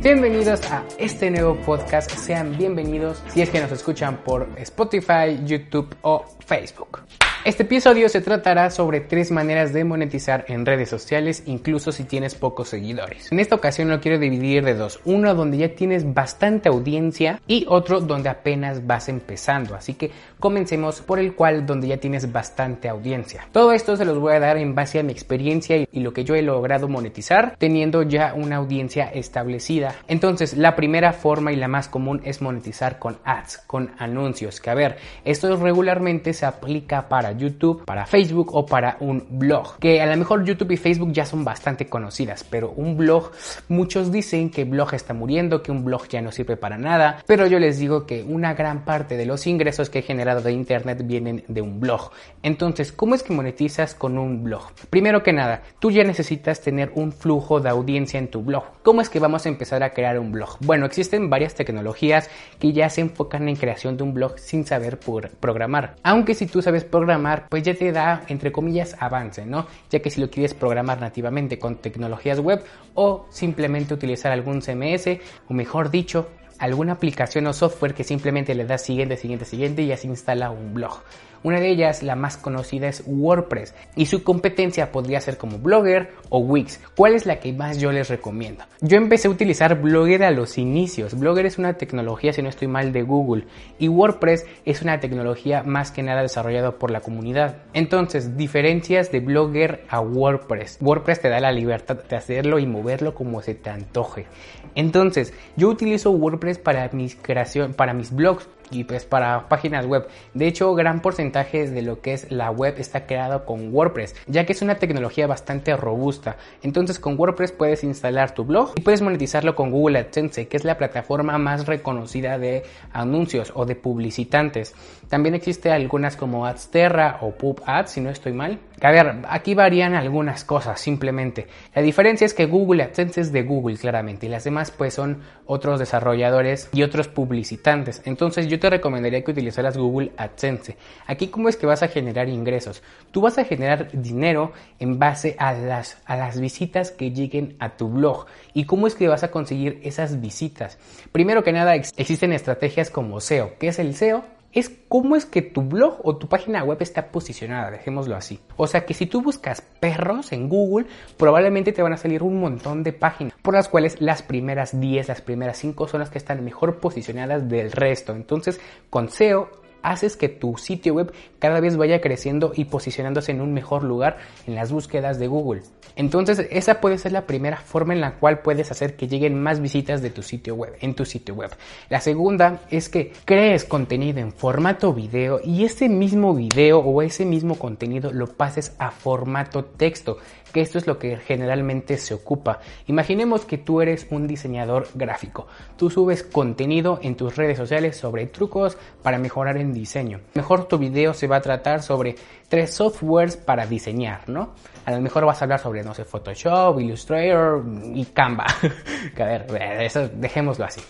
[0.00, 5.92] Bienvenidos a este nuevo podcast, sean bienvenidos si es que nos escuchan por Spotify, YouTube
[6.02, 7.00] o Facebook.
[7.44, 12.34] Este episodio se tratará sobre tres maneras de monetizar en redes sociales, incluso si tienes
[12.34, 13.30] pocos seguidores.
[13.30, 17.64] En esta ocasión lo quiero dividir de dos, uno donde ya tienes bastante audiencia y
[17.68, 20.10] otro donde apenas vas empezando, así que
[20.40, 23.46] comencemos por el cual donde ya tienes bastante audiencia.
[23.52, 26.24] Todo esto se los voy a dar en base a mi experiencia y lo que
[26.24, 29.94] yo he logrado monetizar teniendo ya una audiencia establecida.
[30.08, 34.70] Entonces, la primera forma y la más común es monetizar con ads, con anuncios, que
[34.70, 39.78] a ver, esto regularmente se aplica para YouTube, para Facebook o para un blog.
[39.78, 43.32] Que a lo mejor YouTube y Facebook ya son bastante conocidas, pero un blog,
[43.68, 47.46] muchos dicen que blog está muriendo, que un blog ya no sirve para nada, pero
[47.46, 51.02] yo les digo que una gran parte de los ingresos que he generado de Internet
[51.04, 52.10] vienen de un blog.
[52.42, 54.72] Entonces, ¿cómo es que monetizas con un blog?
[54.90, 58.64] Primero que nada, tú ya necesitas tener un flujo de audiencia en tu blog.
[58.82, 60.56] ¿Cómo es que vamos a empezar a crear un blog?
[60.60, 64.98] Bueno, existen varias tecnologías que ya se enfocan en creación de un blog sin saber
[64.98, 65.96] programar.
[66.02, 67.17] Aunque si tú sabes programar,
[67.48, 69.66] pues ya te da, entre comillas, avance, ¿no?
[69.90, 75.18] Ya que si lo quieres programar nativamente con tecnologías web o simplemente utilizar algún CMS,
[75.48, 79.86] o mejor dicho, alguna aplicación o software que simplemente le das siguiente, siguiente, siguiente y
[79.88, 81.00] ya se instala un blog.
[81.42, 86.12] Una de ellas, la más conocida, es WordPress y su competencia podría ser como Blogger
[86.28, 86.80] o Wix.
[86.96, 88.64] ¿Cuál es la que más yo les recomiendo?
[88.80, 91.18] Yo empecé a utilizar Blogger a los inicios.
[91.18, 93.44] Blogger es una tecnología, si no estoy mal, de Google
[93.78, 97.56] y WordPress es una tecnología más que nada desarrollada por la comunidad.
[97.72, 100.78] Entonces, diferencias de Blogger a WordPress.
[100.80, 104.26] WordPress te da la libertad de hacerlo y moverlo como se te antoje.
[104.74, 110.08] Entonces, yo utilizo WordPress para mis creación, para mis blogs y pues para páginas web.
[110.34, 114.46] De hecho, gran porcentaje de lo que es la web está creado con WordPress, ya
[114.46, 116.36] que es una tecnología bastante robusta.
[116.62, 120.64] Entonces, con WordPress puedes instalar tu blog y puedes monetizarlo con Google AdSense, que es
[120.64, 124.74] la plataforma más reconocida de anuncios o de publicitantes.
[125.08, 128.58] También existe algunas como AdSterra o PubAds, si no estoy mal.
[128.80, 131.48] A ver, aquí varían algunas cosas simplemente.
[131.74, 135.22] La diferencia es que Google AdSense es de Google claramente y las demás pues son
[135.46, 138.02] otros desarrolladores y otros publicitantes.
[138.04, 140.76] Entonces yo te recomendaría que utilizaras Google AdSense.
[141.06, 142.82] Aquí cómo es que vas a generar ingresos.
[143.10, 147.70] Tú vas a generar dinero en base a las, a las visitas que lleguen a
[147.70, 148.26] tu blog.
[148.52, 150.78] ¿Y cómo es que vas a conseguir esas visitas?
[151.12, 153.52] Primero que nada existen estrategias como SEO.
[153.58, 154.37] ¿Qué es el SEO?
[154.52, 158.40] Es cómo es que tu blog o tu página web está posicionada, dejémoslo así.
[158.56, 160.86] O sea que si tú buscas perros en Google,
[161.16, 165.08] probablemente te van a salir un montón de páginas, por las cuales las primeras 10,
[165.08, 168.14] las primeras 5 son las que están mejor posicionadas del resto.
[168.14, 168.60] Entonces,
[168.90, 169.50] con SEO
[169.82, 174.18] haces que tu sitio web cada vez vaya creciendo y posicionándose en un mejor lugar
[174.46, 175.62] en las búsquedas de Google.
[175.96, 179.60] Entonces, esa puede ser la primera forma en la cual puedes hacer que lleguen más
[179.60, 181.50] visitas de tu sitio web, en tu sitio web.
[181.88, 187.24] La segunda es que crees contenido en formato video y ese mismo video o ese
[187.24, 190.18] mismo contenido lo pases a formato texto
[190.52, 192.60] que esto es lo que generalmente se ocupa.
[192.86, 195.46] Imaginemos que tú eres un diseñador gráfico.
[195.76, 200.20] Tú subes contenido en tus redes sociales sobre trucos para mejorar en diseño.
[200.34, 202.16] Mejor tu video se va a tratar sobre
[202.48, 204.54] tres softwares para diseñar, ¿no?
[204.84, 208.46] A lo mejor vas a hablar sobre, no sé, Photoshop, Illustrator y Canva.
[209.18, 209.46] a ver,
[209.82, 210.80] eso dejémoslo así.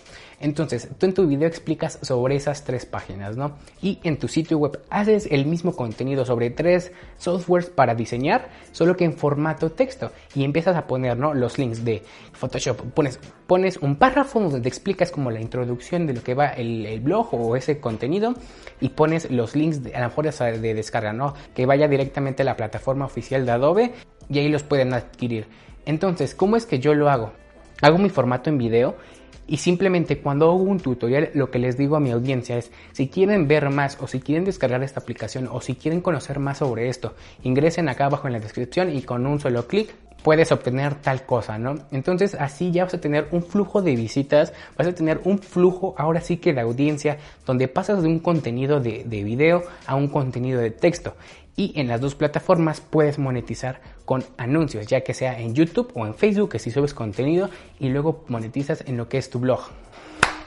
[0.41, 3.57] Entonces, tú en tu video explicas sobre esas tres páginas, ¿no?
[3.81, 8.95] Y en tu sitio web haces el mismo contenido sobre tres softwares para diseñar, solo
[8.95, 10.11] que en formato texto.
[10.33, 11.33] Y empiezas a poner, ¿no?
[11.33, 12.79] Los links de Photoshop.
[12.93, 17.33] Pones, pones un párrafo donde explicas como la introducción de lo que va el, blog
[17.33, 18.33] o ese contenido
[18.79, 21.33] y pones los links de, a lo mejor de descarga, ¿no?
[21.53, 23.93] Que vaya directamente a la plataforma oficial de Adobe
[24.29, 25.47] y ahí los pueden adquirir.
[25.85, 27.31] Entonces, ¿cómo es que yo lo hago?
[27.81, 28.95] Hago mi formato en video
[29.49, 33.07] y simplemente cuando hago un tutorial, lo que les digo a mi audiencia es, si
[33.07, 36.87] quieren ver más o si quieren descargar esta aplicación o si quieren conocer más sobre
[36.87, 39.89] esto, ingresen acá abajo en la descripción y con un solo clic
[40.23, 41.75] puedes obtener tal cosa, ¿no?
[41.91, 45.95] Entonces así ya vas a tener un flujo de visitas, vas a tener un flujo
[45.97, 50.07] ahora sí que de audiencia, donde pasas de un contenido de, de video a un
[50.07, 51.15] contenido de texto.
[51.55, 56.05] Y en las dos plataformas puedes monetizar con anuncios, ya que sea en YouTube o
[56.05, 57.49] en Facebook, que si subes contenido
[57.79, 59.59] y luego monetizas en lo que es tu blog.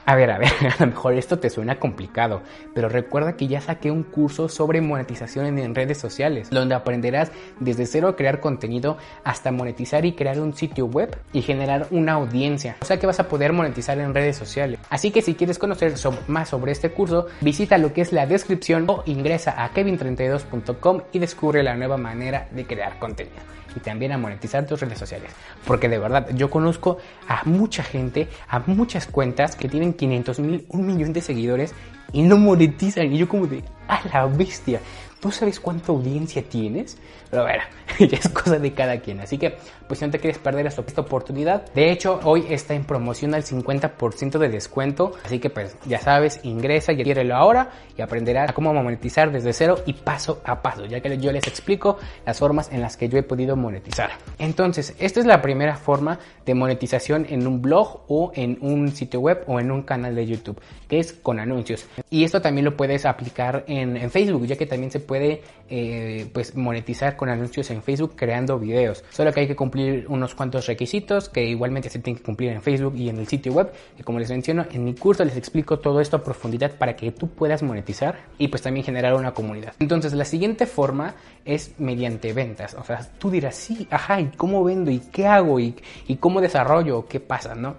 [0.05, 2.43] A ver, a ver, a lo mejor esto te suena complicado,
[2.75, 7.87] pero recuerda que ya saqué un curso sobre monetización en redes sociales, donde aprenderás desde
[7.87, 12.77] cero a crear contenido hasta monetizar y crear un sitio web y generar una audiencia.
[12.83, 14.81] O sea que vas a poder monetizar en redes sociales.
[14.91, 15.95] Así que si quieres conocer
[16.27, 21.19] más sobre este curso, visita lo que es la descripción o ingresa a kevin32.com y
[21.21, 25.33] descubre la nueva manera de crear contenido y también a monetizar tus redes sociales.
[25.67, 26.99] Porque de verdad, yo conozco
[27.29, 31.75] a mucha gente, a muchas cuentas que tienen 500 mil, un millón de seguidores
[32.13, 33.13] y no monetizan.
[33.13, 34.81] Y yo como de, a la bestia.
[35.23, 36.99] ¿Tú sabes cuánta audiencia tienes?
[37.31, 37.63] Pero bueno,
[38.01, 39.21] ya es cosa de cada quien.
[39.21, 42.83] Así que, pues si no te quieres perder esta oportunidad, de hecho, hoy está en
[42.83, 45.13] promoción al 50% de descuento.
[45.25, 49.53] Así que, pues ya sabes, ingresa y adquiérelo ahora y aprenderás a cómo monetizar desde
[49.53, 53.09] cero y paso a paso, ya que yo les explico las formas en las que
[53.09, 54.11] yo he podido monetizar.
[54.41, 59.21] Entonces, esta es la primera forma de monetización en un blog o en un sitio
[59.21, 61.87] web o en un canal de YouTube, que es con anuncios.
[62.11, 66.27] Y esto también lo puedes aplicar en, en Facebook, ya que también se puede eh,
[66.33, 69.05] pues monetizar con anuncios en Facebook creando videos.
[69.11, 72.63] Solo que hay que cumplir unos cuantos requisitos que igualmente se tienen que cumplir en
[72.63, 73.73] Facebook y en el sitio web.
[73.99, 77.11] Y como les menciono, en mi curso les explico todo esto a profundidad para que
[77.13, 79.75] tú puedas monetizar y pues también generar una comunidad.
[79.79, 81.15] Entonces la siguiente forma
[81.45, 82.75] es mediante ventas.
[82.75, 84.91] O sea, tú dirás, sí, ajá, ¿y cómo vendo?
[84.91, 85.59] ¿Y qué hago?
[85.59, 85.75] ¿Y,
[86.07, 87.07] y cómo desarrollo?
[87.09, 87.55] ¿Qué pasa?
[87.55, 87.77] ¿No?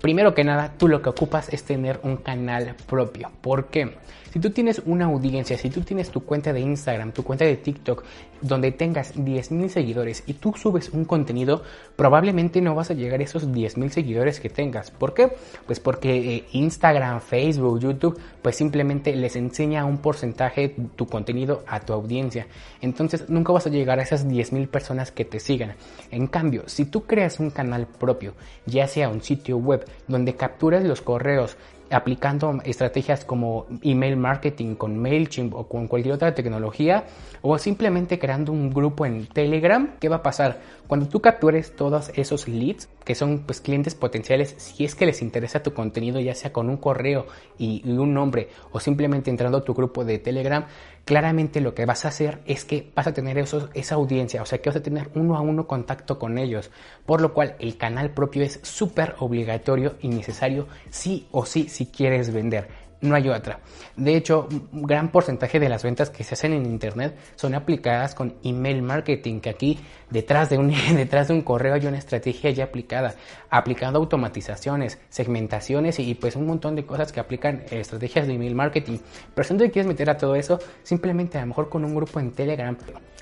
[0.00, 3.30] Primero que nada, tú lo que ocupas es tener un canal propio.
[3.40, 3.94] ¿Por qué?
[4.34, 7.56] Si tú tienes una audiencia, si tú tienes tu cuenta de Instagram, tu cuenta de
[7.56, 8.04] TikTok,
[8.40, 11.62] donde tengas 10.000 seguidores y tú subes un contenido,
[11.96, 14.90] probablemente no vas a llegar a esos 10.000 seguidores que tengas.
[14.90, 15.32] ¿Por qué?
[15.66, 21.80] Pues porque eh, Instagram, Facebook, YouTube, pues simplemente les enseña un porcentaje tu contenido a
[21.80, 22.46] tu audiencia.
[22.82, 25.74] Entonces nunca vas a llegar a esas 10.000 personas que te sigan.
[26.10, 28.34] En cambio, si tú creas un canal propio,
[28.66, 31.56] ya sea un sitio web, donde capturas los correos,
[31.94, 37.04] aplicando estrategias como email marketing con MailChimp o con cualquier otra tecnología
[37.40, 40.60] o simplemente creando un grupo en Telegram, ¿qué va a pasar?
[40.86, 45.22] Cuando tú captures todos esos leads, que son pues clientes potenciales, si es que les
[45.22, 47.26] interesa tu contenido, ya sea con un correo
[47.58, 50.66] y, un nombre o simplemente entrando a tu grupo de Telegram,
[51.04, 54.58] claramente lo que vas a hacer es que vas a tener esa audiencia, o sea
[54.58, 56.70] que vas a tener uno a uno contacto con ellos,
[57.06, 61.86] por lo cual el canal propio es súper obligatorio y necesario sí o sí si
[61.86, 63.60] quieres vender no hay otra.
[63.96, 68.14] De hecho, un gran porcentaje de las ventas que se hacen en internet son aplicadas
[68.14, 69.78] con email marketing, que aquí
[70.10, 73.14] detrás de un, detrás de un correo hay una estrategia ya aplicada,
[73.50, 78.98] aplicando automatizaciones, segmentaciones y, pues un montón de cosas que aplican estrategias de email marketing.
[79.34, 81.94] Pero si no te quieres meter a todo eso, simplemente a lo mejor con un
[81.94, 82.76] grupo en Telegram,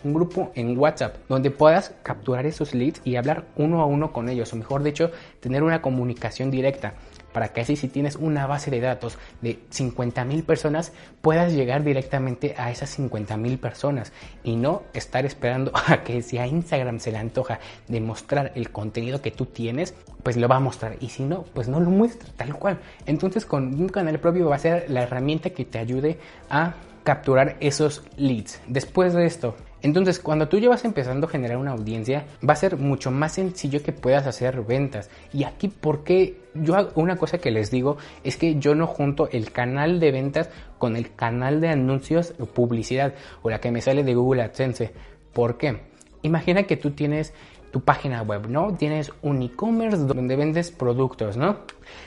[0.05, 4.29] un grupo en WhatsApp, donde puedas capturar esos leads y hablar uno a uno con
[4.29, 6.95] ellos, o mejor dicho, tener una comunicación directa
[7.33, 12.55] para que así si tienes una base de datos de 50.000 personas puedas llegar directamente
[12.57, 14.13] a esas 50.000 personas
[14.43, 18.71] y no estar esperando a que si a Instagram se le antoja de mostrar el
[18.71, 21.91] contenido que tú tienes, pues lo va a mostrar y si no, pues no lo
[21.91, 22.79] muestra tal cual.
[23.07, 26.19] Entonces con un canal propio va a ser la herramienta que te ayude
[26.51, 26.75] a
[27.05, 28.61] capturar esos leads.
[28.69, 32.77] Después de esto, entonces, cuando tú llevas empezando a generar una audiencia, va a ser
[32.77, 35.11] mucho más sencillo que puedas hacer ventas.
[35.33, 36.41] Y aquí, ¿por qué?
[36.55, 40.51] Yo una cosa que les digo es que yo no junto el canal de ventas
[40.79, 44.93] con el canal de anuncios o publicidad o la que me sale de Google AdSense.
[45.33, 45.81] ¿Por qué?
[46.23, 47.35] Imagina que tú tienes
[47.73, 48.77] tu página web, ¿no?
[48.77, 51.57] Tienes un e-commerce donde vendes productos, ¿no?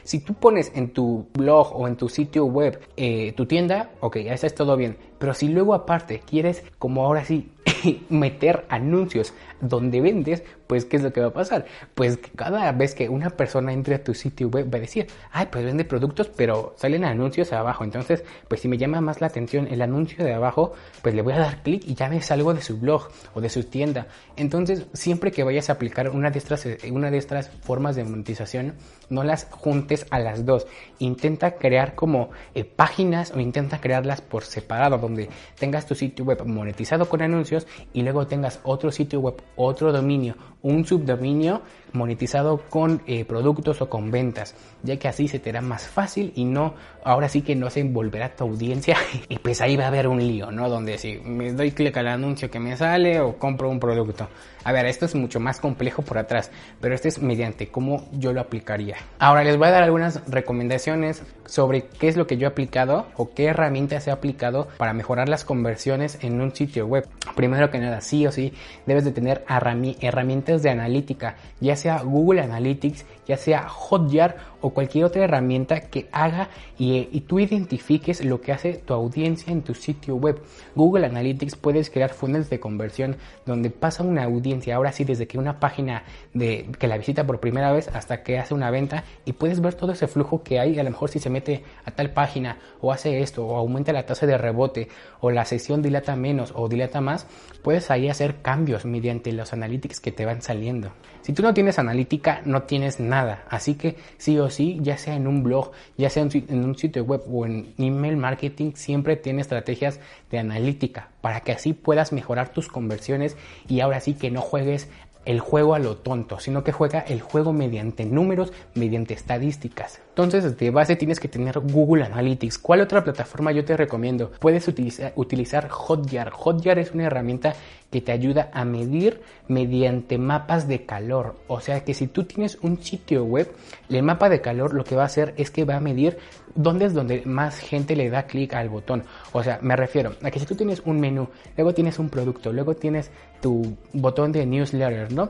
[0.03, 4.17] Si tú pones en tu blog o en tu sitio web eh, tu tienda, ok,
[4.17, 4.97] eso es todo bien.
[5.17, 7.51] Pero si luego aparte quieres, como ahora sí,
[8.09, 11.65] meter anuncios donde vendes, pues ¿qué es lo que va a pasar?
[11.93, 15.47] Pues cada vez que una persona entre a tu sitio web va a decir, ay,
[15.51, 17.83] pues vende productos, pero salen anuncios abajo.
[17.83, 21.33] Entonces, pues si me llama más la atención el anuncio de abajo, pues le voy
[21.33, 24.07] a dar clic y ya me salgo de su blog o de su tienda.
[24.35, 28.73] Entonces, siempre que vayas a aplicar una de estas, una de estas formas de monetización,
[29.09, 30.67] no las juntes a las dos.
[30.99, 36.45] Intenta crear como eh, páginas o intenta crearlas por separado, donde tengas tu sitio web
[36.45, 43.01] monetizado con anuncios y luego tengas otro sitio web, otro dominio, un subdominio monetizado con
[43.07, 46.75] eh, productos o con ventas, ya que así se te hará más fácil y no,
[47.03, 48.97] ahora sí que no se envolverá tu audiencia
[49.29, 50.69] y pues ahí va a haber un lío, ¿no?
[50.69, 54.27] Donde si me doy clic al anuncio que me sale o compro un producto.
[54.63, 58.33] A ver, esto es mucho más complejo por atrás, pero este es mediante cómo yo
[58.33, 58.97] lo aplicaría.
[59.19, 63.07] Ahora les voy a dar algunas recomendaciones sobre qué es lo que yo he aplicado
[63.15, 67.07] o qué herramientas he aplicado para mejorar las conversiones en un sitio web.
[67.35, 68.53] Primero que nada, sí o sí,
[68.85, 75.05] debes de tener herramientas de analítica, ya sea Google Analytics, ya sea Hotjar o cualquier
[75.05, 80.15] otra herramienta que haga y, tú identifiques lo que hace tu audiencia en tu sitio
[80.15, 80.41] web.
[80.73, 85.37] Google Analytics puedes crear funnels de conversión donde pasa una audiencia, ahora sí, desde que
[85.37, 89.61] una página que la visita por primera vez hasta que hace una venta y puedes
[89.61, 92.57] ver todo ese flujo que hay, a lo mejor si se mete a tal página
[92.81, 94.87] o hace esto o aumenta la tasa de rebote
[95.19, 97.27] o la sesión dilata menos o dilata más,
[97.61, 100.93] puedes ahí hacer cambios mediante los analytics que te van saliendo.
[101.21, 103.43] Si tú no tienes analítica, no tienes nada.
[103.47, 107.03] Así que sí o sí, ya sea en un blog, ya sea en un sitio
[107.03, 109.99] web o en email marketing, siempre tiene estrategias
[110.31, 113.37] de analítica para que así puedas mejorar tus conversiones
[113.67, 114.89] y ahora sí que no juegues
[115.25, 119.99] el juego a lo tonto, sino que juega el juego mediante números, mediante estadísticas.
[120.09, 122.57] Entonces, de base tienes que tener Google Analytics.
[122.57, 124.31] ¿Cuál otra plataforma yo te recomiendo?
[124.39, 126.29] Puedes utilizar, Hotjar.
[126.29, 127.53] Hotjar es una herramienta
[127.95, 131.37] que te ayuda a medir mediante mapas de calor.
[131.47, 133.49] O sea que si tú tienes un sitio web,
[133.87, 136.17] el mapa de calor lo que va a hacer es que va a medir
[136.55, 139.05] dónde es donde más gente le da clic al botón.
[139.31, 142.51] O sea, me refiero a que si tú tienes un menú, luego tienes un producto,
[142.51, 143.11] luego tienes
[143.41, 145.29] tu botón de newsletter, ¿no?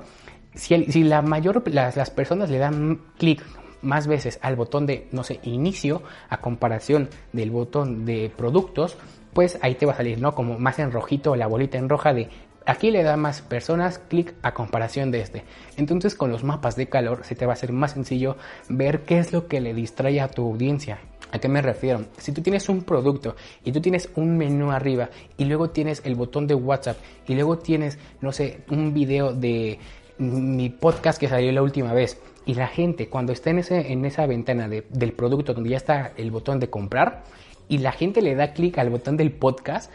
[0.56, 3.44] Si, la mayor, las, las personas le dan clic
[3.84, 8.98] más veces al botón de, no sé, inicio a comparación del botón de productos,
[9.36, 10.34] pues ahí te va a salir, ¿no?
[10.34, 12.30] Como más en rojito la bolita en roja de
[12.66, 15.44] aquí le da más personas clic a comparación de este.
[15.78, 18.38] Entonces con los mapas de calor se te va a hacer más sencillo
[18.70, 21.00] ver qué es lo que le distrae a tu audiencia.
[21.32, 22.06] ¿A qué me refiero?
[22.18, 26.16] Si tú tienes un producto y tú tienes un menú arriba y luego tienes el
[26.16, 29.80] botón de WhatsApp y luego tienes, no sé, un video de
[30.18, 34.06] mi podcast que salió la última vez y la gente cuando está en, ese, en
[34.06, 37.24] esa ventana del producto donde ya está el botón de comprar
[37.68, 39.92] y la gente le da clic al botón del podcast,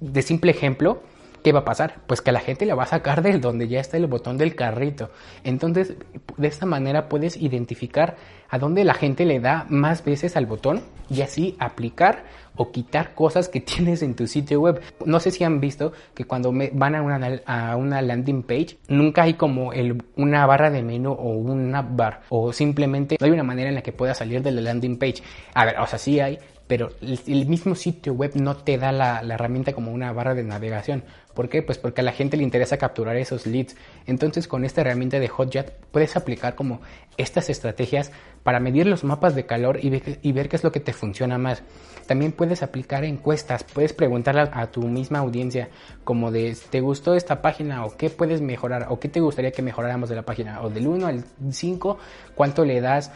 [0.00, 1.02] de simple ejemplo,
[1.42, 2.00] ¿qué va a pasar?
[2.06, 4.54] Pues que la gente le va a sacar de donde ya está el botón del
[4.54, 5.10] carrito.
[5.44, 5.94] Entonces,
[6.36, 8.16] de esta manera puedes identificar
[8.52, 13.14] a dónde la gente le da más veces al botón y así aplicar o quitar
[13.14, 14.80] cosas que tienes en tu sitio web.
[15.06, 19.22] No sé si han visto que cuando van a una, a una landing page nunca
[19.22, 23.42] hay como el, una barra de menú o una bar o simplemente no hay una
[23.42, 25.22] manera en la que puedas salir de la landing page.
[25.54, 29.22] A ver, o sea, sí hay, pero el, mismo sitio web no te da la,
[29.22, 31.04] la, herramienta como una barra de navegación.
[31.34, 31.62] ¿Por qué?
[31.62, 33.76] Pues porque a la gente le interesa capturar esos leads.
[34.06, 36.80] Entonces con esta herramienta de Hotjar puedes aplicar como
[37.16, 38.10] estas estrategias
[38.42, 41.62] para medir los mapas de calor y ver, qué es lo que te funciona más.
[42.06, 45.68] También puedes aplicar encuestas, puedes preguntarle a, tu misma audiencia
[46.04, 49.62] como de ¿te gustó esta página o qué puedes mejorar o qué te gustaría que
[49.62, 50.62] mejoráramos de la página?
[50.62, 51.98] O del 1 al 5,
[52.34, 53.12] ¿cuánto le das?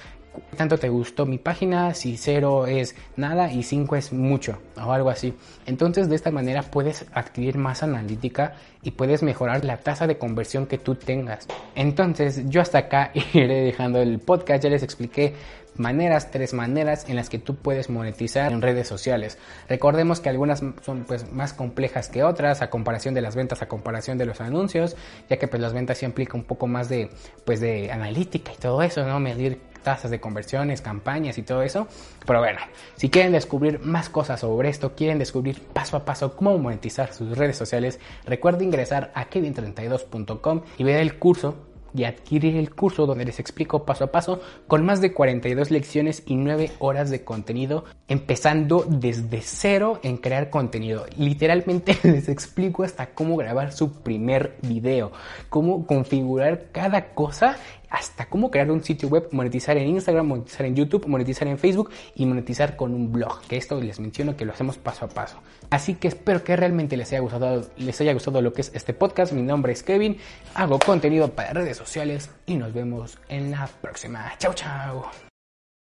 [0.56, 5.10] Tanto te gustó mi página, si cero es nada y 5 es mucho o algo
[5.10, 5.34] así.
[5.66, 10.66] Entonces de esta manera puedes adquirir más analítica y puedes mejorar la tasa de conversión
[10.66, 11.46] que tú tengas.
[11.74, 15.34] Entonces yo hasta acá iré dejando el podcast, ya les expliqué
[15.78, 19.38] maneras, tres maneras en las que tú puedes monetizar en redes sociales.
[19.68, 23.68] Recordemos que algunas son pues más complejas que otras a comparación de las ventas, a
[23.68, 24.96] comparación de los anuncios,
[25.28, 27.10] ya que pues las ventas sí implica un poco más de
[27.44, 29.20] pues de analítica y todo eso, ¿no?
[29.20, 31.86] Medir tasas de conversiones, campañas y todo eso.
[32.26, 32.58] Pero bueno,
[32.96, 37.38] si quieren descubrir más cosas sobre esto, quieren descubrir paso a paso cómo monetizar sus
[37.38, 41.65] redes sociales, recuerda ingresar a kevin32.com y ver el curso
[41.96, 46.22] y adquirir el curso donde les explico paso a paso con más de 42 lecciones
[46.26, 51.06] y 9 horas de contenido, empezando desde cero en crear contenido.
[51.16, 55.12] Literalmente les explico hasta cómo grabar su primer video,
[55.48, 57.56] cómo configurar cada cosa
[57.90, 61.90] hasta cómo crear un sitio web, monetizar en Instagram, monetizar en YouTube, monetizar en Facebook
[62.14, 65.38] y monetizar con un blog, que esto les menciono que lo hacemos paso a paso.
[65.70, 68.92] Así que espero que realmente les haya gustado, les haya gustado lo que es este
[68.92, 69.32] podcast.
[69.32, 70.18] Mi nombre es Kevin,
[70.54, 74.32] hago contenido para redes sociales y nos vemos en la próxima.
[74.38, 75.25] Chao, chao.